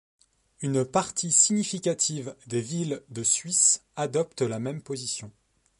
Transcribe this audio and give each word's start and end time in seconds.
Une 0.61 0.83
partie 0.83 1.31
significative 1.31 2.35
des 2.47 2.59
villes 2.59 3.03
de 3.09 3.21
Suisses 3.21 3.83
adoptent 3.95 4.41
la 4.41 4.57
même 4.57 4.81
position. 4.81 5.31